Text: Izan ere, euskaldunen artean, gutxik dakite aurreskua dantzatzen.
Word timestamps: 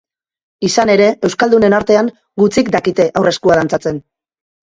Izan 0.67 0.91
ere, 0.93 1.09
euskaldunen 1.27 1.75
artean, 1.79 2.09
gutxik 2.43 2.73
dakite 2.77 3.07
aurreskua 3.21 3.59
dantzatzen. 3.61 4.01